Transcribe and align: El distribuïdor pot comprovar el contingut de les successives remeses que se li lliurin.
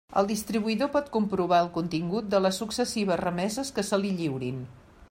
El 0.19 0.27
distribuïdor 0.29 0.89
pot 0.95 1.11
comprovar 1.17 1.59
el 1.65 1.69
contingut 1.75 2.33
de 2.35 2.41
les 2.47 2.61
successives 2.65 3.23
remeses 3.25 3.75
que 3.79 3.89
se 3.93 4.03
li 4.05 4.15
lliurin. 4.23 4.63